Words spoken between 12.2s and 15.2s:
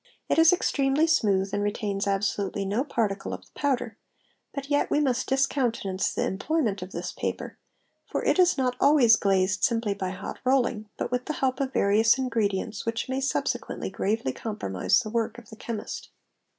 ~_ gredients which may subsequently gravely compromise the